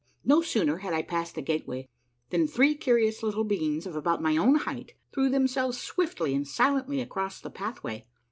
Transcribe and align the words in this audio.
No 0.23 0.41
sooner 0.41 0.77
had 0.77 0.93
I 0.95 1.03
passed 1.03 1.35
the 1.35 1.43
gateway 1.43 1.87
than 2.31 2.47
three 2.47 2.73
curious 2.73 3.21
little 3.21 3.43
beings 3.43 3.85
of 3.85 3.95
about 3.95 4.19
my 4.19 4.35
own 4.35 4.55
height 4.55 4.93
threw 5.13 5.29
themselves 5.29 5.77
swiftly 5.79 6.33
and 6.33 6.47
silently 6.47 6.99
across 7.01 7.39
the 7.39 7.51
pathway. 7.51 8.07